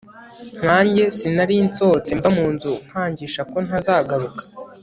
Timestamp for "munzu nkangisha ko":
2.37-3.57